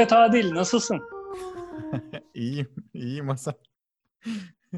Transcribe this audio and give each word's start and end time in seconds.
Evet 0.00 0.12
Adil, 0.12 0.54
nasılsın? 0.54 1.00
İyiyim, 2.34 2.68
iyiyim 2.94 3.28
Hasan. 3.28 3.54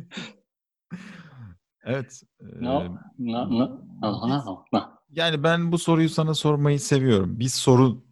Evet. 1.85 2.23
Na- 2.61 2.79
na- 3.19 3.51
na- 3.51 3.81
biz, 4.03 4.29
na- 4.29 4.65
na- 4.73 4.99
yani 5.11 5.43
ben 5.43 5.73
bu 5.73 5.79
soruyu 5.79 6.09
sana 6.09 6.35
sormayı 6.35 6.81
seviyorum. 6.81 7.39
Bir 7.41 7.49
soru, 7.49 8.05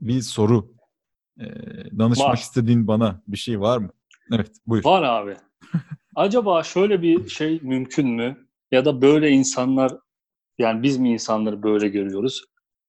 bir 0.00 0.20
soru. 0.20 0.72
Eee, 1.40 1.46
danışmak 1.98 2.28
Var, 2.28 2.36
istediğin 2.36 2.86
bana 2.88 3.22
bir 3.28 3.36
şey 3.36 3.60
var 3.60 3.78
mı? 3.78 3.90
Evet, 4.32 4.50
buyur. 4.66 4.84
var 4.84 5.02
abi. 5.02 5.36
Acaba 6.14 6.62
şöyle 6.62 7.02
bir 7.02 7.28
şey 7.28 7.60
mümkün 7.62 8.08
mü? 8.08 8.48
Ya 8.72 8.84
da 8.84 9.02
böyle 9.02 9.30
insanlar, 9.30 9.92
yani 10.58 10.82
biz 10.82 10.98
mi 10.98 11.12
insanları 11.12 11.62
böyle 11.62 11.88
görüyoruz? 11.88 12.44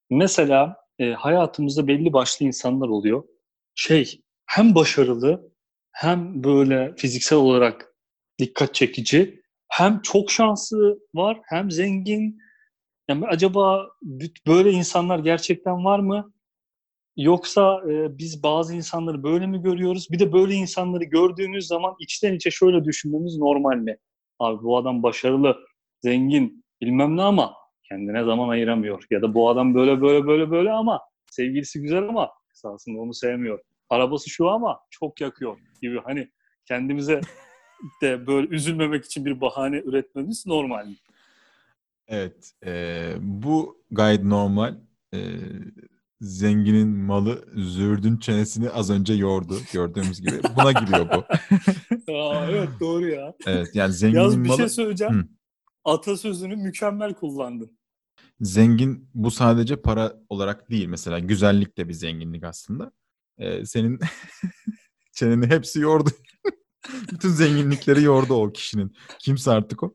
Mesela 0.09 0.75
e, 0.99 1.13
hayatımızda 1.13 1.87
belli 1.87 2.13
başlı 2.13 2.45
insanlar 2.45 2.87
oluyor. 2.87 3.23
Şey, 3.79 4.21
hem 4.45 4.75
başarılı, 4.75 5.51
hem 5.91 6.43
böyle 6.43 6.95
fiziksel 6.97 7.39
olarak 7.39 7.95
dikkat 8.39 8.75
çekici, 8.75 9.41
hem 9.69 10.01
çok 10.01 10.31
şanslı 10.31 10.99
var, 11.13 11.39
hem 11.45 11.71
zengin. 11.71 12.37
Yani 13.09 13.27
acaba 13.27 13.87
böyle 14.47 14.71
insanlar 14.71 15.19
gerçekten 15.19 15.85
var 15.85 15.99
mı? 15.99 16.33
Yoksa 17.17 17.81
e, 17.91 18.17
biz 18.17 18.43
bazı 18.43 18.75
insanları 18.75 19.23
böyle 19.23 19.47
mi 19.47 19.61
görüyoruz? 19.61 20.07
Bir 20.11 20.19
de 20.19 20.33
böyle 20.33 20.53
insanları 20.53 21.03
gördüğümüz 21.03 21.67
zaman 21.67 21.95
içten 21.99 22.33
içe 22.33 22.51
şöyle 22.51 22.83
düşünmemiz 22.85 23.37
normal 23.37 23.77
mi? 23.77 23.97
Abi 24.39 24.63
bu 24.63 24.77
adam 24.77 25.03
başarılı, 25.03 25.57
zengin, 26.01 26.65
bilmem 26.81 27.17
ne 27.17 27.21
ama 27.21 27.53
kendine 27.89 28.23
zaman 28.23 28.49
ayıramıyor. 28.49 29.03
Ya 29.11 29.21
da 29.21 29.33
bu 29.33 29.49
adam 29.49 29.75
böyle 29.75 30.01
böyle 30.01 30.27
böyle 30.27 30.51
böyle 30.51 30.71
ama 30.71 31.01
sevgilisi 31.31 31.81
güzel 31.81 32.09
ama 32.09 32.29
esasında 32.57 32.99
onu 32.99 33.13
sevmiyor. 33.13 33.59
Arabası 33.89 34.29
şu 34.29 34.49
ama 34.49 34.79
çok 34.89 35.21
yakıyor 35.21 35.57
gibi. 35.81 35.99
Hani 36.03 36.31
kendimize 36.65 37.21
de 38.01 38.27
böyle 38.27 38.47
üzülmemek 38.47 39.05
için 39.05 39.25
bir 39.25 39.41
bahane 39.41 39.77
üretmemiz 39.77 40.45
normal? 40.47 40.87
Evet, 42.07 42.53
eee, 42.65 43.15
bu 43.21 43.83
gayet 43.91 44.23
normal. 44.23 44.75
Eee, 45.13 45.39
zenginin 46.21 46.87
malı 46.87 47.45
züğürdün 47.55 48.17
çenesini 48.17 48.69
az 48.69 48.89
önce 48.89 49.13
yordu 49.13 49.55
gördüğümüz 49.73 50.21
gibi. 50.21 50.41
Buna 50.57 50.71
giriyor 50.71 51.09
bu. 51.13 51.23
Aa, 52.13 52.45
evet 52.51 52.69
doğru 52.79 53.07
ya. 53.07 53.33
Evet, 53.47 53.67
yani 53.73 53.93
zenginin 53.93 54.43
bir 54.43 54.49
şey 54.49 54.57
malı 54.57 54.69
söyleyeceğim. 54.69 55.13
Hı. 55.13 55.23
Atasözünü 55.85 56.55
mükemmel 56.55 57.13
kullandın. 57.13 57.77
Zengin 58.41 59.09
bu 59.13 59.31
sadece 59.31 59.75
para 59.75 60.13
olarak 60.29 60.69
değil. 60.71 60.87
Mesela 60.87 61.19
güzellik 61.19 61.77
de 61.77 61.87
bir 61.89 61.93
zenginlik 61.93 62.43
aslında. 62.43 62.91
Ee, 63.37 63.65
senin 63.65 63.99
çeneni 65.13 65.47
hepsi 65.47 65.79
yordu. 65.79 66.09
Bütün 67.11 67.29
zenginlikleri 67.29 68.03
yordu 68.03 68.33
o 68.33 68.51
kişinin. 68.51 68.93
Kimse 69.19 69.51
artık 69.51 69.83
o. 69.83 69.93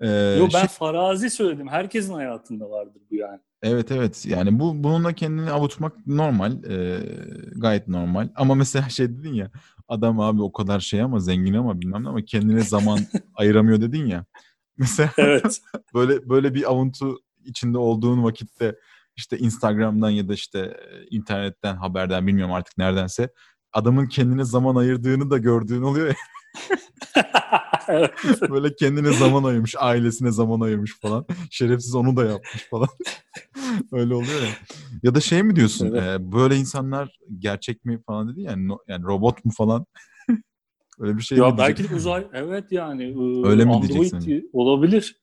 Ee, 0.00 0.08
Yo 0.38 0.48
ben 0.54 0.58
şey, 0.58 0.68
farazi 0.68 1.30
söyledim. 1.30 1.68
Herkesin 1.68 2.14
hayatında 2.14 2.70
vardır 2.70 3.02
bu 3.10 3.14
yani. 3.14 3.40
evet 3.62 3.90
evet 3.92 4.26
yani 4.26 4.60
bu 4.60 4.84
bununla 4.84 5.12
kendini 5.12 5.50
avutmak 5.50 6.06
normal. 6.06 6.64
ee, 6.64 7.00
gayet 7.56 7.88
normal. 7.88 8.28
Ama 8.34 8.54
mesela 8.54 8.88
şey 8.88 9.08
dedin 9.08 9.34
ya 9.34 9.50
adam 9.88 10.20
abi 10.20 10.42
o 10.42 10.52
kadar 10.52 10.80
şey 10.80 11.02
ama 11.02 11.20
zengin 11.20 11.54
ama 11.54 11.80
bilmem 11.80 12.04
ne 12.04 12.08
ama 12.08 12.24
kendine 12.24 12.60
zaman 12.60 12.98
ayıramıyor 13.34 13.80
dedin 13.80 14.06
ya. 14.06 14.24
Mesela 14.76 15.10
Evet. 15.18 15.60
böyle 15.94 16.28
böyle 16.28 16.54
bir 16.54 16.70
avuntu 16.70 17.18
içinde 17.48 17.78
olduğun 17.78 18.24
vakitte 18.24 18.76
işte 19.16 19.38
Instagram'dan 19.38 20.10
ya 20.10 20.28
da 20.28 20.34
işte 20.34 20.58
e, 20.58 21.06
internetten 21.10 21.76
haberden 21.76 22.26
bilmiyorum 22.26 22.54
artık 22.54 22.78
neredense 22.78 23.28
adamın 23.72 24.06
kendine 24.06 24.44
zaman 24.44 24.76
ayırdığını 24.76 25.30
da 25.30 25.38
gördüğün 25.38 25.82
oluyor 25.82 26.06
ya. 26.06 26.14
Böyle 28.50 28.74
kendine 28.74 29.12
zaman 29.12 29.44
ayırmış, 29.44 29.74
ailesine 29.78 30.30
zaman 30.32 30.60
ayırmış 30.60 31.00
falan. 31.00 31.26
Şerefsiz 31.50 31.94
onu 31.94 32.16
da 32.16 32.24
yapmış 32.24 32.62
falan. 32.70 32.88
Öyle 33.92 34.14
oluyor 34.14 34.42
ya. 34.42 34.48
Ya 35.02 35.14
da 35.14 35.20
şey 35.20 35.42
mi 35.42 35.56
diyorsun? 35.56 35.86
Evet. 35.94 36.20
e, 36.20 36.32
böyle 36.32 36.56
insanlar 36.56 37.18
gerçek 37.38 37.84
mi 37.84 38.02
falan 38.06 38.28
dedin 38.32 38.42
ya. 38.42 38.56
no- 38.56 38.78
yani 38.88 39.04
robot 39.04 39.44
mu 39.44 39.52
falan? 39.56 39.86
Öyle 40.98 41.16
bir 41.16 41.22
şey 41.22 41.38
mi 41.38 41.44
Ya 41.44 41.58
belki 41.58 41.90
de 41.90 41.94
uzay 41.94 42.26
evet 42.32 42.72
yani 42.72 43.04
e, 43.04 43.46
Öyle 43.46 43.64
mi 43.64 43.72
Android 43.72 43.88
diyeceksin? 43.88 44.50
olabilir. 44.52 45.20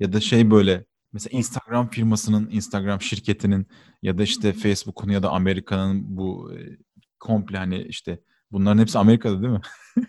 Ya 0.00 0.12
da 0.12 0.20
şey 0.20 0.50
böyle 0.50 0.84
mesela 1.12 1.38
Instagram 1.38 1.90
firmasının, 1.90 2.48
Instagram 2.50 3.00
şirketinin 3.00 3.66
ya 4.02 4.18
da 4.18 4.22
işte 4.22 4.52
Facebook'un 4.52 5.10
ya 5.10 5.22
da 5.22 5.30
Amerika'nın 5.30 6.16
bu 6.16 6.52
e, 6.54 6.78
komple 7.18 7.58
hani 7.58 7.82
işte 7.82 8.20
bunların 8.52 8.78
hepsi 8.78 8.98
Amerika'da 8.98 9.42
değil 9.42 9.52
mi? 9.52 9.60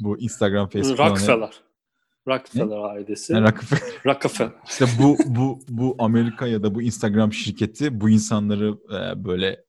bu 0.00 0.20
Instagram, 0.20 0.68
Facebook. 0.68 0.98
Rockefeller. 0.98 1.62
Ne? 2.26 2.34
Rockefeller 2.34 2.76
ailesi. 2.76 3.32
Yani 3.32 3.48
Rockefeller. 3.48 3.94
Rockefeller. 4.06 4.52
İşte 4.68 4.86
bu 4.98 5.18
bu 5.26 5.60
bu 5.68 5.96
Amerika 5.98 6.46
ya 6.46 6.62
da 6.62 6.74
bu 6.74 6.82
Instagram 6.82 7.32
şirketi 7.32 8.00
bu 8.00 8.10
insanları 8.10 8.78
e, 8.94 9.24
böyle 9.24 9.64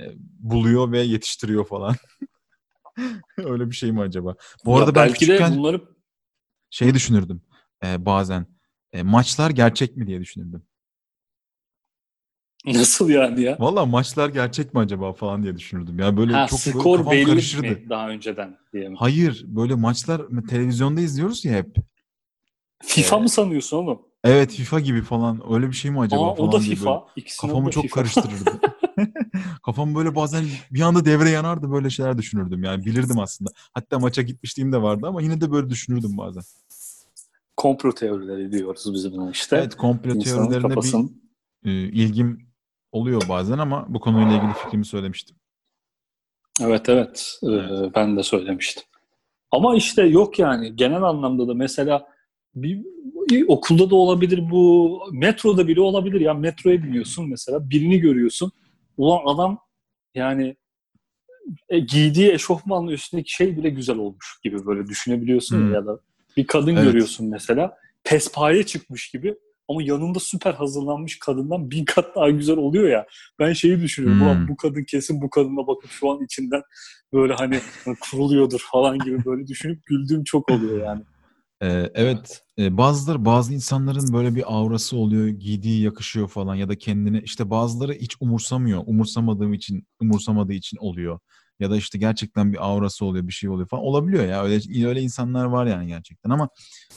e, 0.00 0.04
buluyor 0.38 0.92
ve 0.92 1.00
yetiştiriyor 1.00 1.66
falan. 1.66 1.94
Öyle 3.38 3.70
bir 3.70 3.74
şey 3.74 3.92
mi 3.92 4.00
acaba? 4.00 4.34
Bu 4.64 4.70
Ya 4.70 4.76
arada 4.76 4.94
ben 4.94 5.06
belki 5.06 5.14
de 5.14 5.32
küçükken 5.32 5.56
bunları 5.58 5.82
şey 6.70 6.94
düşünürdüm 6.94 7.42
e, 7.84 8.06
bazen. 8.06 8.57
E, 8.92 9.02
maçlar 9.02 9.50
gerçek 9.50 9.96
mi 9.96 10.06
diye 10.06 10.20
düşünürdüm. 10.20 10.62
nasıl 12.66 13.10
yani 13.10 13.42
ya? 13.42 13.56
Valla 13.60 13.86
maçlar 13.86 14.28
gerçek 14.28 14.74
mi 14.74 14.80
acaba 14.80 15.12
falan 15.12 15.42
diye 15.42 15.56
düşünürdüm. 15.56 15.98
Ya 15.98 16.16
böyle 16.16 16.32
Ha 16.32 16.46
çok 16.46 16.66
böyle 16.66 16.78
skor 16.78 16.96
kafam 16.98 17.12
belli 17.12 17.26
karışırdı. 17.26 17.66
mi 17.66 17.90
daha 17.90 18.08
önceden 18.08 18.56
diye 18.72 18.88
mi? 18.88 18.96
Hayır 18.98 19.44
böyle 19.46 19.74
maçlar 19.74 20.22
televizyonda 20.48 21.00
izliyoruz 21.00 21.44
ya 21.44 21.52
hep. 21.52 21.76
FIFA 22.82 23.16
Ee, 23.16 23.20
mı 23.22 23.28
sanıyorsun 23.28 23.76
oğlum? 23.76 24.02
evet 24.24 24.52
FIFA 24.52 24.80
gibi 24.80 25.02
falan 25.02 25.42
öyle 25.54 25.68
bir 25.68 25.72
şey 25.72 25.90
mi 25.90 26.00
acaba 26.00 26.22
Aa 26.24 26.34
falan 26.34 26.48
o 26.48 26.52
da 26.52 26.58
diye 26.58 26.70
böyle 26.70 26.76
FIFA. 26.76 27.06
Kafamı 27.40 27.66
da 27.66 27.70
çok 27.70 27.82
FIFA. 27.82 27.94
karıştırırdı. 27.94 28.60
Kafam 29.64 29.94
böyle 29.94 30.14
bazen 30.14 30.44
bir 30.70 30.80
anda 30.80 31.04
devre 31.04 31.30
yanardı 31.30 31.72
böyle 31.72 31.90
şeyler 31.90 32.18
düşünürdüm 32.18 32.64
yani 32.64 32.84
bilirdim 32.86 33.18
aslında. 33.20 33.50
Hatta 33.74 33.98
maça 33.98 34.22
gitmişliğim 34.22 34.72
de 34.72 34.82
vardı 34.82 35.06
ama 35.06 35.22
yine 35.22 35.40
de 35.40 35.50
böyle 35.52 35.70
düşünürdüm 35.70 36.18
bazen. 36.18 36.42
Komplo 37.58 37.92
teorileri 37.92 38.52
diyoruz 38.52 38.94
biz 38.94 39.12
buna 39.12 39.30
işte. 39.30 39.56
Evet 39.56 39.74
komplo 39.74 40.14
İnsanın 40.14 40.36
teorilerine 40.50 40.68
bir 40.68 40.74
kafasının 40.74 41.22
e, 41.64 41.70
ilgim 41.72 42.48
oluyor 42.92 43.22
bazen 43.28 43.58
ama 43.58 43.86
bu 43.88 44.00
konuyla 44.00 44.36
ilgili 44.36 44.52
fikrimi 44.52 44.84
söylemiştim. 44.84 45.36
Evet 46.60 46.88
evet 46.88 47.38
Ee, 47.42 47.46
Evet. 47.46 47.92
ben 47.94 48.16
de 48.16 48.22
söylemiştim. 48.22 48.82
Ama 49.50 49.76
işte 49.76 50.02
yok 50.02 50.38
yani 50.38 50.76
genel 50.76 51.02
anlamda 51.02 51.48
da 51.48 51.54
mesela 51.54 52.06
bir 52.54 52.84
okulda 53.48 53.90
da 53.90 53.94
olabilir 53.96 54.50
bu 54.50 55.00
metroda 55.12 55.68
bile 55.68 55.80
olabilir 55.80 56.20
ya 56.20 56.34
metroya 56.34 56.82
biniyorsun 56.82 57.28
mesela 57.28 57.70
birini 57.70 57.98
görüyorsun 57.98 58.52
ulan 58.96 59.34
adam 59.34 59.58
yani 60.14 60.56
e, 61.68 61.78
giydiği 61.78 62.32
eşofmanın 62.32 62.88
üstündeki 62.88 63.32
şey 63.32 63.56
bile 63.56 63.70
güzel 63.70 63.96
olmuş 63.96 64.40
gibi 64.44 64.66
böyle 64.66 64.86
düşünebiliyorsun 64.86 65.56
Hmm. 65.56 65.72
ya 65.72 65.86
da 65.86 66.00
bir 66.38 66.46
kadın 66.46 66.76
Evet. 66.76 66.84
görüyorsun 66.84 67.30
mesela 67.30 67.76
pespaye 68.04 68.66
çıkmış 68.66 69.10
gibi 69.10 69.34
ama 69.68 69.82
yanında 69.82 70.20
süper 70.20 70.54
hazırlanmış 70.54 71.18
kadından 71.18 71.70
bin 71.70 71.84
kat 71.84 72.16
daha 72.16 72.30
güzel 72.30 72.56
oluyor 72.56 72.88
ya. 72.88 73.06
Ben 73.38 73.52
şeyi 73.52 73.80
düşünüyorum. 73.80 74.40
Hmm. 74.40 74.48
Bu 74.48 74.56
kadın 74.56 74.84
kesin 74.84 75.22
bu 75.22 75.30
kadına 75.30 75.66
bakıp 75.66 75.90
şu 75.90 76.10
an 76.10 76.24
içinden 76.24 76.62
böyle 77.12 77.34
hani 77.34 77.60
kuruluyordur 78.00 78.60
falan 78.72 78.98
gibi 78.98 79.24
böyle 79.24 79.46
düşünüp 79.46 79.86
güldüğüm 79.86 80.24
çok 80.24 80.50
oluyor 80.50 80.86
yani. 80.86 81.02
Ee, 81.62 81.90
evet 81.94 82.42
e, 82.58 82.78
bazıları 82.78 83.24
bazı 83.24 83.54
insanların 83.54 84.12
böyle 84.12 84.34
bir 84.34 84.44
aurası 84.46 84.96
oluyor 84.96 85.28
giydiği 85.28 85.82
yakışıyor 85.82 86.28
falan 86.28 86.54
ya 86.54 86.68
da 86.68 86.78
kendini 86.78 87.20
işte 87.20 87.50
bazıları 87.50 87.92
hiç 87.92 88.16
umursamıyor 88.20 88.82
umursamadığım 88.86 89.54
için 89.54 89.86
umursamadığı 90.00 90.52
için 90.52 90.76
oluyor 90.80 91.18
ya 91.60 91.70
da 91.70 91.76
işte 91.76 91.98
gerçekten 91.98 92.52
bir 92.52 92.66
aurası 92.66 93.04
oluyor 93.04 93.26
bir 93.26 93.32
şey 93.32 93.50
oluyor 93.50 93.68
falan. 93.68 93.84
Olabiliyor 93.84 94.26
ya. 94.26 94.42
Öyle 94.42 94.86
öyle 94.88 95.00
insanlar 95.00 95.44
var 95.44 95.66
yani 95.66 95.86
gerçekten. 95.86 96.30
Ama 96.30 96.48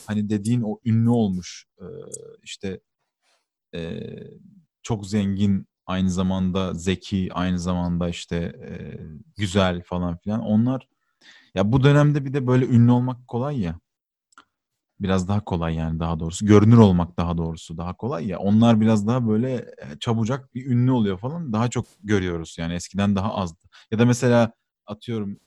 hani 0.06 0.28
dediğin 0.28 0.62
o 0.62 0.78
ünlü 0.84 1.10
olmuş 1.10 1.66
işte 2.42 2.80
çok 4.82 5.06
zengin 5.06 5.66
aynı 5.86 6.10
zamanda 6.10 6.74
zeki 6.74 7.28
aynı 7.32 7.58
zamanda 7.58 8.08
işte 8.08 8.52
güzel 9.36 9.82
falan 9.82 10.16
filan. 10.16 10.40
Onlar 10.40 10.88
ya 11.54 11.72
bu 11.72 11.84
dönemde 11.84 12.24
bir 12.24 12.32
de 12.32 12.46
böyle 12.46 12.66
ünlü 12.66 12.90
olmak 12.90 13.28
kolay 13.28 13.60
ya 13.60 13.80
biraz 15.02 15.28
daha 15.28 15.44
kolay 15.44 15.74
yani 15.74 16.00
daha 16.00 16.20
doğrusu. 16.20 16.46
Görünür 16.46 16.76
olmak 16.76 17.16
daha 17.16 17.38
doğrusu 17.38 17.78
daha 17.78 17.96
kolay 17.96 18.26
ya. 18.28 18.38
Onlar 18.38 18.80
biraz 18.80 19.06
daha 19.06 19.28
böyle 19.28 19.54
e, 19.56 19.98
çabucak 20.00 20.54
bir 20.54 20.66
ünlü 20.66 20.90
oluyor 20.90 21.18
falan. 21.18 21.52
Daha 21.52 21.68
çok 21.70 21.86
görüyoruz 22.04 22.56
yani 22.58 22.74
eskiden 22.74 23.16
daha 23.16 23.34
azdı. 23.34 23.66
Ya 23.90 23.98
da 23.98 24.04
mesela 24.06 24.52
atıyorum 24.86 25.38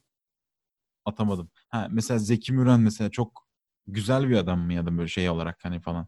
atamadım. 1.05 1.49
Ha 1.69 1.87
mesela 1.91 2.17
Zeki 2.19 2.53
Müren 2.53 2.79
mesela 2.79 3.09
çok 3.11 3.47
güzel 3.87 4.29
bir 4.29 4.35
adam 4.37 4.59
mı 4.59 4.73
ya 4.73 4.85
da 4.85 4.97
böyle 4.97 5.07
şey 5.07 5.29
olarak 5.29 5.57
hani 5.63 5.79
falan. 5.79 6.07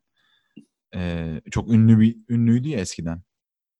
Ee, 0.95 1.41
çok 1.51 1.69
ünlü 1.73 1.99
bir 1.99 2.17
ünlüydü 2.29 2.69
ya 2.69 2.79
eskiden. 2.79 3.21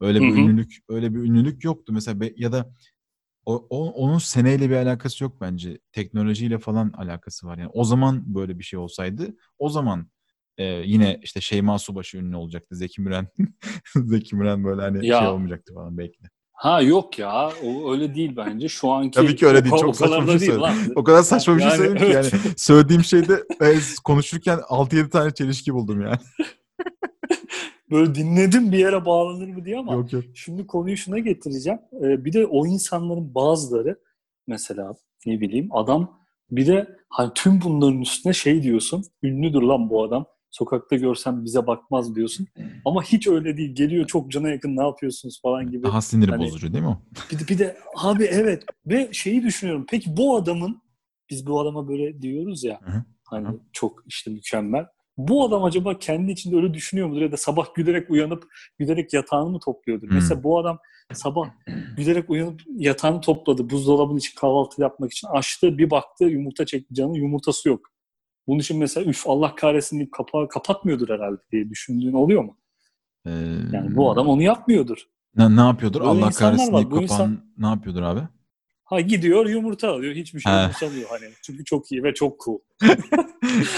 Öyle 0.02 0.22
bir 0.24 0.28
Hı 0.28 0.32
hı. 0.32 0.40
ünlülük 0.40 0.78
öyle 0.90 1.16
bir 1.16 1.20
ünlülük 1.20 1.64
yoktu 1.64 1.94
mesela 1.94 2.22
be- 2.22 2.34
ya 2.38 2.52
da 2.52 2.72
O, 3.48 3.68
o- 3.70 3.92
onun 3.92 4.18
seneyle 4.18 4.70
bir 4.70 4.76
alakası 4.76 5.24
yok 5.24 5.42
bence. 5.42 5.78
Teknolojiyle 5.92 6.60
falan 6.60 6.94
alakası 6.98 7.48
var. 7.48 7.58
Yani 7.58 7.70
o 7.74 7.84
zaman 7.84 8.24
böyle 8.36 8.60
bir 8.60 8.64
şey 8.64 8.80
olsaydı 8.80 9.36
o 9.60 9.70
zaman 9.70 10.08
e, 10.58 10.64
yine 10.66 11.20
işte 11.24 11.42
Şeyma 11.42 11.80
Subaşı 11.80 12.18
ünlü 12.18 12.36
olacaktı. 12.36 12.76
Zeki 12.76 13.02
Müren 13.02 13.28
Zeki 13.96 14.36
Müren 14.36 14.64
böyle 14.64 14.82
hani 14.82 15.08
Ya. 15.08 15.20
şey 15.20 15.28
olmayacaktı 15.28 15.74
falan 15.74 15.98
belki 15.98 16.24
de. 16.24 16.28
Ha 16.54 16.82
yok 16.82 17.20
ya 17.20 17.50
o 17.64 17.92
öyle 17.94 18.16
değil 18.16 18.34
bence. 18.38 18.68
Şu 18.70 18.92
anki 18.92 19.12
Tabii 19.16 19.36
ki 19.36 19.48
öyle 19.48 19.64
değil. 19.64 19.76
Çok 19.76 19.90
o 19.90 19.94
saçma 19.94 20.22
bir 20.28 20.40
şey 20.40 20.40
söyledim. 20.40 20.94
O 20.96 21.04
kadar 21.04 21.24
saçma 21.24 21.56
bir 21.56 21.62
şey 21.62 21.70
Yani, 21.70 21.78
söyledim 21.78 21.98
ki 21.98 22.14
evet. 22.14 22.34
yani 22.34 22.44
söylediğim 22.58 23.04
şeyde 23.04 23.44
konuşurken 24.04 24.58
6-7 24.58 25.10
tane 25.10 25.34
çelişki 25.34 25.74
buldum 25.74 26.02
yani. 26.02 26.18
Böyle 27.92 28.16
dinledim 28.16 28.72
bir 28.72 28.78
yere 28.78 29.06
bağlanır 29.06 29.48
mı 29.48 29.66
diye 29.66 29.78
ama 29.78 29.94
yok 29.94 30.14
yok. 30.14 30.24
Şimdi 30.34 30.68
konuyu 30.68 30.98
şuna 30.98 31.20
getireceğim. 31.20 31.80
Ee, 32.04 32.26
bir 32.26 32.34
de 32.34 32.46
o 32.46 32.66
insanların 32.68 33.36
bazıları 33.36 34.00
mesela 34.48 34.96
ne 35.26 35.40
bileyim 35.42 35.68
adam 35.72 36.20
bir 36.52 36.68
de 36.68 36.88
hani 37.10 37.32
tüm 37.36 37.62
bunların 37.62 38.02
üstüne 38.02 38.34
şey 38.34 38.64
diyorsun. 38.64 39.04
Ünlüdür 39.24 39.62
lan 39.62 39.90
bu 39.90 40.04
adam. 40.04 40.26
Sokakta 40.50 40.96
görsem 40.96 41.46
bize 41.46 41.68
bakmaz 41.68 42.16
diyorsun. 42.16 42.48
Ama 42.86 43.04
hiç 43.04 43.28
öyle 43.28 43.58
değil. 43.58 43.76
Geliyor 43.76 44.08
çok 44.08 44.32
cana 44.32 44.50
yakın 44.50 44.78
ne 44.78 44.82
yapıyorsunuz 44.84 45.42
falan 45.42 45.72
gibi. 45.72 45.84
Daha 45.84 46.02
sinir 46.02 46.30
Hani- 46.30 46.44
bozucu 46.46 46.74
değil 46.74 46.84
mi 46.84 46.90
o? 46.90 47.02
Bir 47.32 47.40
de, 47.40 47.48
bir 47.48 47.60
de 47.60 47.78
abi 47.96 48.24
evet 48.24 48.64
ve 48.86 49.10
şeyi 49.12 49.44
düşünüyorum. 49.44 49.86
Peki 49.90 50.18
bu 50.18 50.36
adamın 50.36 50.82
biz 51.30 51.48
bu 51.48 51.60
adama 51.60 51.88
böyle 51.88 52.22
diyoruz 52.22 52.64
ya 52.64 52.80
Hı 52.84 52.92
hı. 52.92 53.04
hani 53.24 53.48
Hı 53.48 53.52
hı. 53.52 53.60
çok 53.74 54.04
işte 54.08 54.32
mükemmel. 54.32 54.86
Bu 55.18 55.46
adam 55.46 55.64
acaba 55.64 55.98
kendi 56.00 56.32
içinde 56.32 56.56
öyle 56.56 56.74
düşünüyor 56.74 57.08
mudur 57.08 57.22
ya 57.22 57.32
da 57.32 57.38
sabah 57.38 57.74
gülerek 57.76 58.10
uyanıp 58.10 58.44
gülerek 58.80 59.14
yatağını 59.14 59.50
mı 59.50 59.60
topluyordur? 59.66 60.08
Hmm. 60.08 60.16
Mesela 60.16 60.44
bu 60.44 60.60
adam 60.60 60.80
sabah 61.14 61.50
gülerek 61.98 62.30
uyanıp 62.30 62.62
yatağını 62.76 63.22
topladı. 63.22 63.70
Buzdolabının 63.70 64.18
için 64.18 64.36
kahvaltı 64.40 64.82
yapmak 64.82 65.12
için 65.12 65.28
açtı. 65.28 65.78
Bir 65.78 65.90
baktı 65.90 66.24
yumurta 66.26 66.66
çekti 66.66 66.94
canı 66.94 67.18
yumurtası 67.18 67.70
yok. 67.70 67.82
Bunun 68.48 68.60
için 68.60 68.78
mesela 68.80 69.10
üf 69.10 69.28
Allah 69.28 69.56
kahretsin 69.56 70.00
deyip 70.00 70.12
kapağı 70.12 70.48
kapatmıyordur 70.48 71.10
herhalde 71.10 71.42
diye 71.52 71.70
düşündüğün 71.70 72.14
oluyor 72.14 72.44
mu? 72.44 72.58
Ee, 73.26 73.30
Yani 73.74 73.96
bu 73.96 74.12
adam 74.12 74.28
onu 74.28 74.42
yapmıyordur. 74.42 74.98
ne, 75.36 75.56
ne 75.56 75.62
yapıyordur? 75.62 76.00
Böyle 76.00 76.10
Allah 76.12 76.30
kahretsin 76.32 76.74
deyip 76.74 76.90
kapan 76.90 77.04
insan- 77.04 77.40
ne 77.58 77.68
yapıyordur 77.68 78.02
abi? 78.02 78.22
Ha 78.90 79.02
gidiyor 79.02 79.46
yumurta 79.46 79.92
alıyor. 79.92 80.16
Hiçbir 80.16 80.40
şey 80.40 80.54
umursamıyor 80.54 81.10
hani. 81.10 81.26
Çünkü 81.44 81.64
çok 81.66 81.92
iyi 81.92 82.04
ve 82.04 82.14
çok 82.14 82.40
cool. 82.46 82.60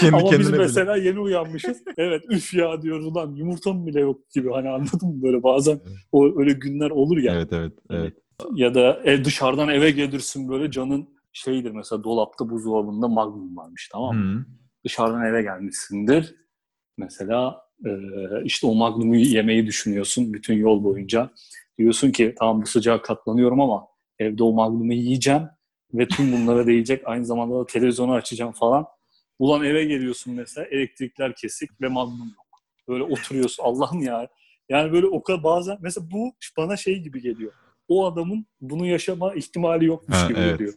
Kendi 0.00 0.16
Ama 0.16 0.24
biz 0.24 0.30
kendine 0.30 0.48
bile. 0.52 0.58
mesela 0.58 0.96
yeni 0.96 1.18
uyanmışız. 1.20 1.82
Evet 1.96 2.22
üf 2.30 2.54
ya 2.54 2.82
diyoruz 2.82 3.06
ulan 3.06 3.34
yumurtam 3.34 3.86
bile 3.86 4.00
yok 4.00 4.30
gibi. 4.30 4.50
Hani 4.50 4.68
anladın 4.68 5.08
mı 5.08 5.22
böyle 5.22 5.42
bazen 5.42 5.72
Evet. 5.86 5.96
o 6.12 6.40
öyle 6.40 6.52
günler 6.52 6.90
olur 6.90 7.18
ya. 7.18 7.34
Evet 7.34 7.52
evet 7.52 7.72
evet. 7.90 8.14
Ya 8.54 8.74
da 8.74 9.00
e, 9.04 9.24
dışarıdan 9.24 9.68
eve 9.68 9.90
gelirsin 9.90 10.48
böyle 10.48 10.70
canın 10.70 11.08
şeydir 11.32 11.70
mesela 11.70 12.04
dolapta 12.04 12.50
buzdolabında 12.50 13.08
magnum 13.08 13.56
varmış 13.56 13.88
tamam 13.92 14.16
mı? 14.16 14.40
Hı. 14.40 14.44
Dışarıdan 14.84 15.24
eve 15.26 15.42
gelmişsindir. 15.42 16.34
Mesela 16.98 17.62
e, 17.86 17.90
işte 18.44 18.66
o 18.66 18.74
magnumu 18.74 19.16
yemeyi 19.16 19.66
düşünüyorsun 19.66 20.32
bütün 20.32 20.54
yol 20.54 20.84
boyunca. 20.84 21.30
Diyorsun 21.78 22.10
ki 22.10 22.34
tamam 22.38 22.62
bu 22.62 22.66
sıcağa 22.66 23.02
katlanıyorum 23.02 23.60
ama 23.60 23.89
evde 24.20 24.44
o 24.44 24.52
magnumu 24.52 24.92
yiyeceğim 24.92 25.42
ve 25.94 26.08
tüm 26.08 26.32
bunlara 26.32 26.66
değecek. 26.66 27.02
Aynı 27.06 27.26
zamanda 27.26 27.58
da 27.60 27.66
televizyonu 27.66 28.12
açacağım 28.12 28.52
falan. 28.52 28.86
Ulan 29.38 29.64
eve 29.64 29.84
geliyorsun 29.84 30.34
mesela 30.34 30.66
elektrikler 30.66 31.34
kesik 31.34 31.80
ve 31.80 31.88
magnum 31.88 32.28
yok. 32.28 32.46
Böyle 32.88 33.02
oturuyorsun 33.02 33.64
Allah'ım 33.64 34.02
ya. 34.02 34.28
Yani 34.68 34.92
böyle 34.92 35.06
o 35.06 35.22
kadar 35.22 35.44
bazen 35.44 35.78
mesela 35.80 36.10
bu 36.10 36.32
bana 36.56 36.76
şey 36.76 36.98
gibi 36.98 37.22
geliyor. 37.22 37.52
O 37.88 38.06
adamın 38.06 38.46
bunu 38.60 38.86
yaşama 38.86 39.34
ihtimali 39.34 39.84
yokmuş 39.84 40.16
Ha, 40.18 40.28
gibi 40.28 40.38
evet. 40.38 40.58
geliyor. 40.58 40.74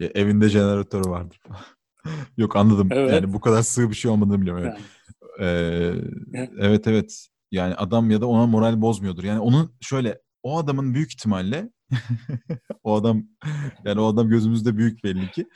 Ya, 0.00 0.08
evinde 0.14 0.48
jeneratörü 0.48 1.10
vardır. 1.10 1.40
Yok 2.36 2.56
anladım. 2.56 2.88
Evet. 2.92 3.12
Yani 3.12 3.32
bu 3.32 3.40
kadar 3.40 3.62
sığ 3.62 3.90
bir 3.90 3.94
şey 3.94 4.10
olmadığını 4.10 4.40
biliyorum. 4.40 4.64
Evet. 4.64 4.78
Yani. 4.78 4.86
Ee, 5.40 5.94
Evet. 6.34 6.50
evet 6.58 6.86
evet. 6.86 7.28
Yani 7.50 7.74
adam 7.74 8.10
ya 8.10 8.20
da 8.20 8.26
ona 8.26 8.46
moral 8.46 8.80
bozmuyordur. 8.82 9.24
Yani 9.24 9.40
onun 9.40 9.74
şöyle 9.80 10.20
o 10.42 10.58
adamın 10.58 10.94
büyük 10.94 11.12
ihtimalle 11.12 11.70
o 12.84 12.94
adam 12.94 13.22
yani 13.84 14.00
o 14.00 14.06
adam 14.06 14.28
gözümüzde 14.28 14.76
büyük 14.76 15.04
belli 15.04 15.30
ki. 15.30 15.46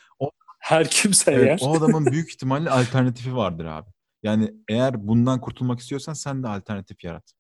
Her 0.61 0.91
kimse 0.91 1.33
Evet, 1.33 1.63
eğer. 1.63 1.71
o 1.71 1.77
adamın 1.79 2.13
büyük 2.13 2.31
ihtimalle 2.31 2.71
alternatifi 2.71 3.37
vardır 3.37 3.65
abi. 3.65 3.91
Yani 4.23 4.55
eğer 4.69 5.09
bundan 5.09 5.41
kurtulmak 5.41 5.81
istiyorsan 5.81 6.13
sen 6.13 6.43
de 6.43 6.49
alternatif 6.49 7.05
yarat. 7.05 7.33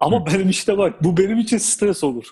Ama 0.00 0.20
Hı. 0.20 0.26
benim 0.26 0.48
işte 0.48 0.78
bak 0.78 1.04
bu 1.04 1.16
benim 1.16 1.38
için 1.38 1.58
stres 1.58 2.04
olur. 2.04 2.26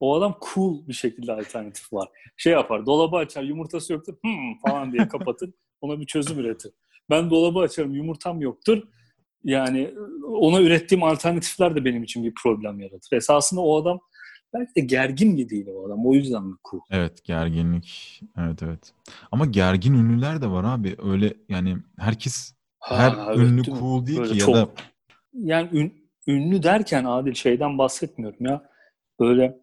O 0.00 0.16
adam 0.16 0.38
cool 0.54 0.88
bir 0.88 0.92
şekilde 0.92 1.32
alternatif 1.32 1.92
var. 1.92 2.08
Şey 2.36 2.52
yapar 2.52 2.86
dolabı 2.86 3.16
açar 3.16 3.42
yumurtası 3.42 3.92
yoktur 3.92 4.14
hmm 4.22 4.58
falan 4.62 4.92
diye 4.92 5.08
kapatır. 5.08 5.50
Ona 5.80 6.00
bir 6.00 6.06
çözüm 6.06 6.38
üretir. 6.38 6.72
Ben 7.10 7.30
dolabı 7.30 7.58
açarım 7.58 7.94
yumurtam 7.94 8.40
yoktur. 8.40 8.82
Yani 9.44 9.94
ona 10.26 10.60
ürettiğim 10.60 11.02
alternatifler 11.04 11.76
de 11.76 11.84
benim 11.84 12.02
için 12.02 12.24
bir 12.24 12.34
problem 12.42 12.80
yaratır. 12.80 13.16
Esasında 13.16 13.60
o 13.60 13.82
adam 13.82 14.00
belki 14.54 14.74
de 14.76 14.80
gergin 14.80 15.32
mi 15.32 15.48
değil 15.50 15.66
o 15.74 15.86
adam. 15.86 16.06
O 16.06 16.14
yüzden 16.14 16.44
mi 16.44 16.54
cool? 16.70 16.80
Evet 16.90 17.24
gerginlik. 17.24 18.20
Evet 18.38 18.62
evet. 18.62 18.92
Ama 19.32 19.46
gergin 19.46 19.94
ünlüler 19.94 20.42
de 20.42 20.50
var 20.50 20.64
abi. 20.64 20.96
Öyle 21.02 21.34
yani 21.48 21.76
herkes 21.98 22.54
her 22.80 23.10
Ha, 23.10 23.26
evet, 23.34 23.38
ünlü 23.48 23.64
değil 23.64 23.78
cool 23.78 24.06
değil 24.06 24.18
Böyle 24.20 24.32
ki 24.32 24.38
çok- 24.38 24.56
ya 24.56 24.62
da 24.62 24.68
yani 25.34 25.68
ün- 25.72 26.10
ünlü 26.26 26.62
derken 26.62 27.04
Adil 27.04 27.34
şeyden 27.34 27.78
bahsetmiyorum 27.78 28.46
ya. 28.46 28.62
Böyle 29.20 29.58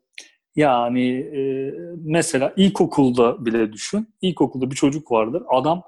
yani 0.56 1.10
e, 1.12 1.72
mesela 1.98 2.54
ilkokulda 2.58 3.46
bile 3.46 3.74
düşün. 3.74 4.14
İlkokulda 4.22 4.72
bir 4.72 4.76
çocuk 4.76 5.12
vardır. 5.12 5.44
Adam 5.50 5.84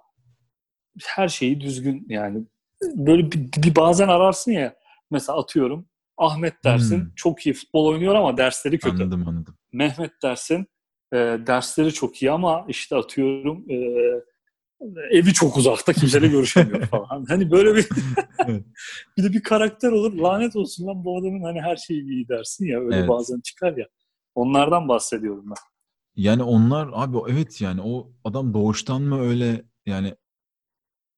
her 1.06 1.28
şeyi 1.28 1.62
düzgün 1.62 2.06
yani. 2.10 2.44
Böyle 2.96 3.32
bir, 3.32 3.50
bir 3.64 3.76
bazen 3.76 4.08
ararsın 4.08 4.52
ya. 4.52 4.76
Mesela 5.12 5.40
atıyorum 5.40 5.86
Ahmet 6.20 6.64
dersin. 6.64 7.00
Hmm. 7.02 7.12
Çok 7.16 7.46
iyi 7.46 7.54
futbol 7.54 7.86
oynuyor 7.86 8.16
ama 8.16 8.38
dersleri 8.38 8.80
kötü. 8.80 9.04
anladım 9.04 9.28
anladım. 9.28 9.56
Mehmet 9.74 10.12
dersin. 10.24 10.68
e, 11.14 11.18
dersleri 11.48 11.94
çok 11.94 12.22
iyi 12.22 12.32
ama 12.32 12.66
işte 12.68 12.96
atıyorum 12.96 13.66
e, 13.70 13.76
evi 15.12 15.34
çok 15.34 15.58
uzakta 15.58 15.94
kimseyle 15.94 16.28
görüşemiyor 16.28 16.86
falan. 16.88 17.26
Hani 17.28 17.52
böyle 17.52 17.76
bir 17.76 17.88
bir 19.18 19.24
de 19.24 19.34
bir 19.34 19.44
karakter 19.44 19.92
olur. 19.92 20.14
Lanet 20.14 20.56
olsun 20.56 20.88
lan 20.88 21.06
bu 21.06 21.20
adamın 21.20 21.44
hani 21.44 21.62
her 21.62 21.76
şeyi 21.76 22.04
iyi 22.04 22.28
dersin 22.28 22.66
ya. 22.66 22.80
Öyle 22.80 22.96
Evet. 22.96 23.10
bazen 23.10 23.40
çıkar 23.40 23.78
ya. 23.78 23.86
Onlardan 24.36 24.88
bahsediyorum 24.88 25.46
ben. 25.46 25.56
Yani 26.16 26.44
onlar 26.44 26.90
abi 26.94 27.18
evet 27.30 27.62
yani 27.62 27.82
o 27.82 28.12
adam 28.24 28.54
doğuştan 28.54 29.02
mı 29.02 29.22
öyle 29.22 29.66
yani 29.86 30.08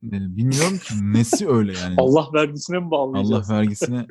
e, 0.03 0.11
bilmiyorum 0.11 0.77
ki 0.77 0.93
nesi 1.01 1.49
öyle 1.49 1.73
yani. 1.79 1.95
Allah 1.97 2.29
vergisine 2.33 2.79
mi 2.79 2.91
bağlayacağız? 2.91 3.49
Allah 3.49 3.57
vergisine 3.57 4.07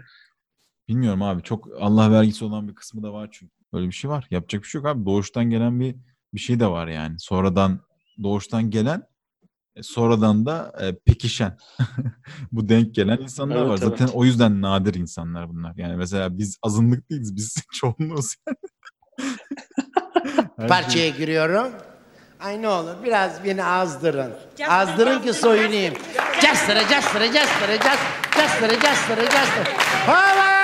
bilmiyorum 0.90 1.22
abi 1.22 1.42
çok 1.42 1.68
Allah 1.80 2.12
vergisi 2.12 2.44
olan 2.44 2.68
bir 2.68 2.74
kısmı 2.74 3.02
da 3.02 3.12
var 3.12 3.28
çünkü. 3.32 3.52
Öyle 3.72 3.86
bir 3.86 3.92
şey 3.92 4.10
var. 4.10 4.26
Yapacak 4.30 4.62
bir 4.62 4.68
şey 4.68 4.78
yok 4.78 4.86
abi. 4.88 5.06
Doğuştan 5.06 5.44
gelen 5.50 5.80
bir 5.80 5.96
bir 6.34 6.40
şey 6.40 6.60
de 6.60 6.66
var 6.66 6.86
yani. 6.86 7.18
Sonradan 7.18 7.80
doğuştan 8.22 8.70
gelen 8.70 9.02
e, 9.76 9.82
sonradan 9.82 10.46
da 10.46 10.72
e, 10.80 10.94
pekişen. 10.98 11.58
Bu 12.52 12.68
denk 12.68 12.94
gelen 12.94 13.18
insanlar 13.18 13.56
Evet, 13.56 13.68
var. 13.68 13.76
Zaten 13.76 14.04
evet. 14.04 14.14
o 14.14 14.24
yüzden 14.24 14.62
nadir 14.62 14.94
insanlar 14.94 15.48
bunlar. 15.48 15.72
Yani 15.76 15.96
mesela 15.96 16.38
biz 16.38 16.58
azınlık 16.62 17.10
değiliz. 17.10 17.36
Biz 17.36 17.54
çoğunluğuz. 17.72 18.34
Şey- 20.58 20.68
Parçaya 20.68 21.08
giriyorum. 21.08 21.72
Ay 22.40 22.62
ne 22.62 22.68
olur 22.68 22.94
biraz 23.04 23.44
beni 23.44 23.64
azdırın. 23.64 24.32
Just- 24.58 24.68
Azdırın 24.68 25.22
ki 25.22 25.32
soyunayım. 25.32 25.94
Castıra, 26.42 26.88
castıra, 26.88 27.32
castıra, 27.32 27.76
cas- 27.76 28.36
castıra, 28.36 28.80
castıra, 28.80 29.24
castıra. 29.24 29.64
Hava! 30.06 30.59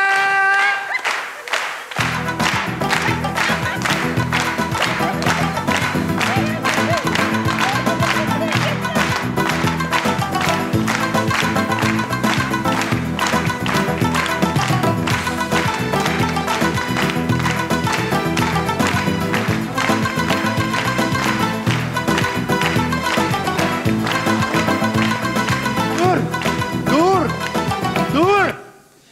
Dur! 28.37 28.55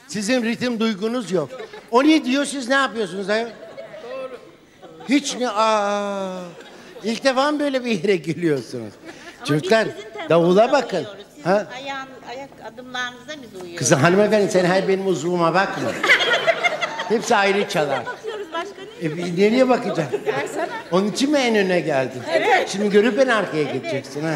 Sizin 0.08 0.44
ritim 0.44 0.80
duygunuz 0.80 1.32
yok. 1.32 1.48
O 1.90 2.04
ne 2.04 2.24
diyor 2.24 2.44
siz 2.44 2.68
ne 2.68 2.74
yapıyorsunuz 2.74 3.30
ayol? 3.30 3.48
Hiç 5.08 5.34
mi? 5.36 5.48
Aa, 5.48 6.40
ilk 7.04 7.24
defa 7.24 7.50
mı 7.52 7.60
böyle 7.60 7.84
bir 7.84 8.02
yere 8.02 8.16
gülüyorsunuz? 8.16 8.92
Ama 9.38 9.46
Çocuklar 9.46 9.88
davula 10.28 10.72
bakın. 10.72 11.06
Sizin 11.34 11.44
Ha? 11.44 11.66
ayağın, 11.76 12.08
ayak 12.28 12.50
adımlarınıza 12.72 13.32
biz 13.42 13.54
uyuyoruz. 13.62 13.78
Kızım 13.78 14.00
hanımefendi 14.00 14.52
sen 14.52 14.64
her 14.64 14.88
benim 14.88 15.06
uzvuma 15.06 15.54
bakma. 15.54 15.88
Hepsi 17.08 17.36
ayrı 17.36 17.68
çalar. 17.68 18.06
bakıyoruz 18.06 18.46
başka 18.52 18.74
ne? 19.02 19.06
E, 19.06 19.16
bir 19.16 19.42
nereye 19.42 19.68
sana 20.54 20.66
Onun 20.92 21.08
için 21.10 21.30
mi 21.32 21.38
en 21.38 21.56
öne 21.56 21.80
geldin? 21.80 22.22
Evet. 22.32 22.68
Şimdi 22.68 22.90
görüp 22.90 23.18
en 23.18 23.28
arkaya 23.28 23.62
geçeceksin 23.62 24.22
ha. 24.24 24.34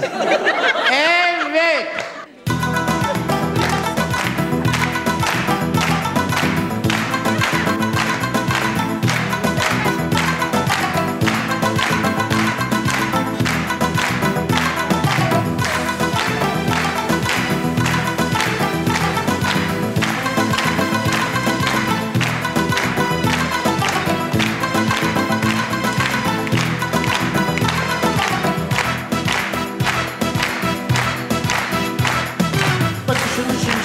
evet. 0.92 1.86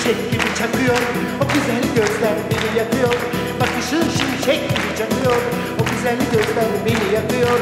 Gibi 0.04 0.50
çakıyor 0.60 0.98
O 1.42 1.44
güzel 1.54 1.84
gözler 1.96 2.36
beni 2.50 2.80
yakıyor. 2.80 3.14
Bakışın 3.60 4.04
şimşek 4.18 4.70
gibi 4.70 4.90
çakıyor 4.98 5.42
O 5.80 5.86
güzel 5.92 6.18
gözler 6.32 6.70
beni 6.86 7.16
yakıyor. 7.16 7.60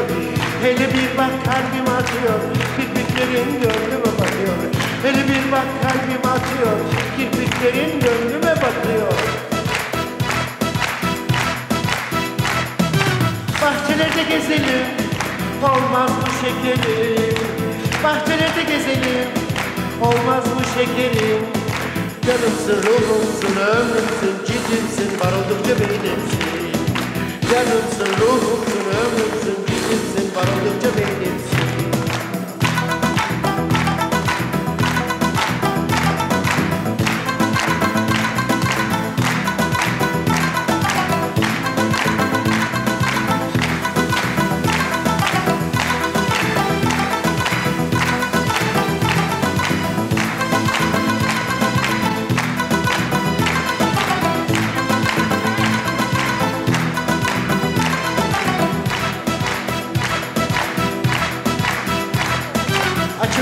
Hele 0.63 0.87
bir 0.93 1.17
bak 1.17 1.33
kalbim 1.45 1.87
atıyor 1.97 2.39
Kirpiklerin 2.75 3.51
gönlüme 3.51 4.11
bakıyor. 4.19 4.57
Hele 5.03 5.23
bir 5.29 5.51
bak 5.51 5.67
kalbim 5.81 6.31
atıyor 6.33 6.77
Kirpiklerin 7.17 7.99
gönlüme 7.99 8.55
bakıyor. 8.55 9.13
Bahçelerde 13.61 14.23
gezelim 14.29 14.87
Olmaz 15.63 16.11
mı 16.11 16.27
şekerim. 16.41 17.35
Bahçelerde 18.03 18.63
gezelim 18.63 19.27
Olmaz 20.01 20.45
mı 20.47 20.61
şekerim 20.77 21.60
Canımsın, 22.25 22.83
ruhumsun, 22.83 23.55
ömrümsün 23.55 24.45
Cicimsin, 24.45 25.19
var 25.19 25.33
oldukça 25.33 25.79
benimsin 25.79 26.39
Canımsın, 27.51 28.21
ruhumsun, 28.21 28.85
ömrümsün 29.01 29.65
Cicimsin, 29.67 30.35
var 30.35 30.43
oldukça 30.43 30.89
benimsin 30.97 31.60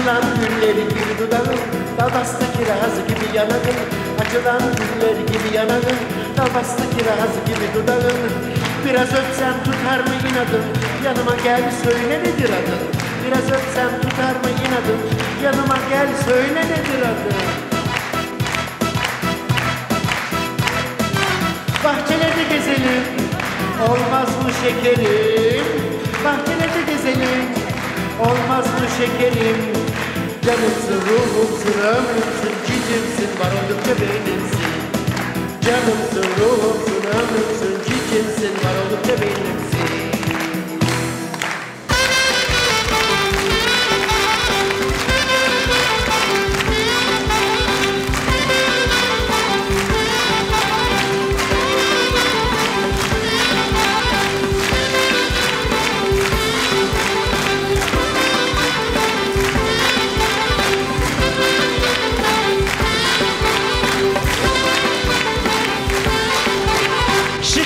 Açılan 0.09 0.35
gülleri 0.39 0.83
gibi 0.89 1.13
dudağım 1.19 1.59
Dal 1.99 2.13
bastı 2.13 2.45
kirazı 2.57 3.01
gibi 3.01 3.37
yanağım 3.37 3.79
Açılan 4.21 4.61
gülleri 4.77 5.25
gibi 5.25 5.55
yanağım 5.57 5.99
Dal 6.37 6.49
bastı 6.55 6.83
kirazı 6.97 7.39
gibi 7.45 7.65
dudağım 7.75 8.19
Biraz 8.85 9.07
öpsem 9.07 9.53
tutar 9.65 9.99
mı 9.99 10.13
inadım 10.29 10.65
Yanıma 11.05 11.35
gel 11.43 11.61
söyle 11.83 12.19
nedir 12.19 12.49
adın? 12.49 12.81
Biraz 13.27 13.51
öpsem 13.51 13.89
tutar 14.01 14.35
mı 14.41 14.49
inadım 14.65 14.99
Yanıma 15.43 15.77
gel 15.89 16.07
söyle 16.25 16.61
nedir 16.61 17.01
adın? 17.01 17.37
Bahçelerde 21.83 22.43
gezelim 22.49 23.03
Olmaz 23.87 24.29
mı 24.43 24.51
şekerim? 24.63 25.65
Bahçelerde 26.25 26.91
gezelim 26.91 27.45
Olmaz 28.19 28.65
mı 28.65 28.87
şekerim 28.97 29.88
Canımsın, 30.49 31.01
ruhumsun, 31.09 31.79
ömrümsün 31.79 32.53
Cicimsin, 32.67 33.39
var 33.39 33.51
oldukça 33.51 34.01
benimsin 34.01 34.59
Canımsın, 35.65 36.25
ruhumsun, 36.39 37.03
ömrümsün 37.17 37.77
Cicimsin, 37.83 38.53
var 38.65 38.75
oldukça 38.85 39.21
benimsin 39.21 39.78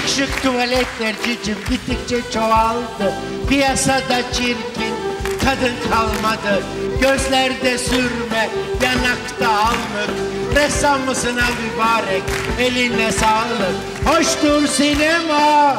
Şık 0.08 0.44
tuvaletler 0.44 1.16
cicim 1.26 1.58
gittikçe 1.70 2.32
çoğaldı. 2.34 3.14
Piyasada 3.50 4.32
çirkin 4.34 4.96
kadın 5.44 5.90
kalmadı. 5.90 6.64
Gözlerde 7.02 7.78
sürme, 7.78 8.50
yanakta 8.82 9.50
almık 9.50 10.34
Ressam 10.56 11.02
mısın 11.02 11.38
al 11.38 11.52
mübarek, 11.64 12.24
eline 12.60 13.12
sağlık. 13.12 13.76
Hoştur 14.06 14.68
sinema. 14.68 15.78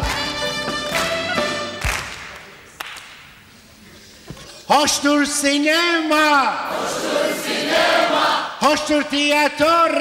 Hoştur 4.68 5.24
sinema. 5.24 6.54
Hoştur 6.70 7.42
sinema. 7.46 8.50
Hoştur 8.60 9.02
tiyatro 9.02 9.98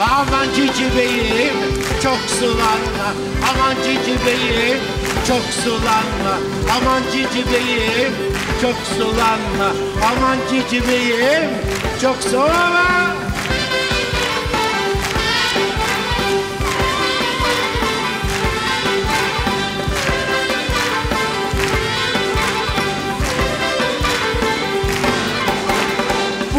Aman 0.00 0.46
cici 0.54 0.96
beyim 0.96 1.56
çok 2.02 2.18
sulanma. 2.40 3.08
Aman 3.50 3.74
cici 3.84 4.26
beyim 4.26 4.78
çok 5.28 5.42
sulanma. 5.42 6.34
Aman 6.76 7.02
cici 7.12 7.44
beyim 7.52 8.12
çok 8.62 8.74
sulanma. 8.96 9.72
Aman 10.10 10.38
cici 10.50 10.88
beyim 10.88 11.50
çok 12.02 12.16
sulanma 12.30 13.19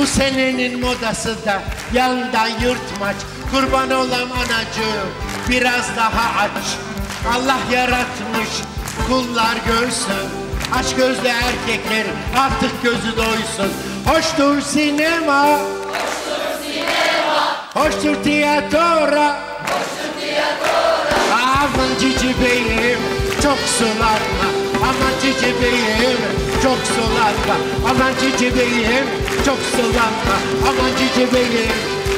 Bu 0.02 0.06
senenin 0.06 0.80
modası 0.80 1.46
da 1.46 1.62
yanda 1.94 2.48
yırtmaç. 2.48 3.16
Kurban 3.52 3.92
olam 3.92 4.32
anacığım 4.32 5.10
biraz 5.50 5.96
daha 5.98 6.42
aç. 6.42 6.64
Allah 7.36 7.58
yaratmış 7.72 8.50
kullar 9.08 9.56
görsün. 9.68 10.30
Aç 10.74 10.96
gözlü 10.96 11.28
erkekler 11.28 12.06
artık 12.38 12.84
gözü 12.84 13.18
doysun. 13.18 13.74
Hoştur 14.06 14.62
sinema. 14.62 15.44
Hoştur 15.44 16.64
sinema 16.64 17.56
Hoştur 17.74 18.24
tiyatro 18.24 18.80
Hoştur 19.66 20.20
tiyatro. 20.22 20.78
Aman 21.34 22.00
cici 22.00 22.36
beyim 22.42 23.00
çok 23.44 23.58
sulanma. 23.60 24.48
Aman 24.84 25.14
cici 25.22 25.56
beyim 25.62 26.51
çok 26.64 26.78
sulanma 26.78 27.56
Aman 27.90 28.14
cici 28.22 28.56
beyim 28.56 29.06
çok 29.46 29.58
sulanma 29.76 30.38
Aman 30.70 30.92
cici 30.98 31.34
beyim 31.34 31.72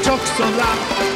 çok 0.06 0.20
sulanma 0.38 1.13